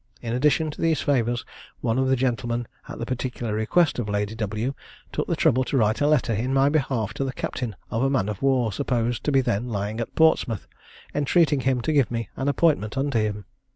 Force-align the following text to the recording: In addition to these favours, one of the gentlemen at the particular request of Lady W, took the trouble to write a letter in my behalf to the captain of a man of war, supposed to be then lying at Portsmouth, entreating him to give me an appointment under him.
In 0.19 0.33
addition 0.33 0.71
to 0.71 0.81
these 0.81 1.01
favours, 1.01 1.45
one 1.81 1.99
of 1.99 2.07
the 2.07 2.15
gentlemen 2.15 2.67
at 2.89 2.97
the 2.97 3.05
particular 3.05 3.53
request 3.53 3.99
of 3.99 4.09
Lady 4.09 4.33
W, 4.33 4.73
took 5.11 5.27
the 5.27 5.35
trouble 5.35 5.63
to 5.65 5.77
write 5.77 6.01
a 6.01 6.07
letter 6.07 6.33
in 6.33 6.55
my 6.55 6.69
behalf 6.69 7.13
to 7.13 7.23
the 7.23 7.31
captain 7.31 7.75
of 7.91 8.01
a 8.01 8.09
man 8.09 8.27
of 8.27 8.41
war, 8.41 8.73
supposed 8.73 9.23
to 9.25 9.31
be 9.31 9.41
then 9.41 9.67
lying 9.67 9.99
at 10.01 10.15
Portsmouth, 10.15 10.65
entreating 11.13 11.59
him 11.59 11.81
to 11.81 11.93
give 11.93 12.09
me 12.09 12.29
an 12.35 12.47
appointment 12.47 12.97
under 12.97 13.19
him. 13.19 13.45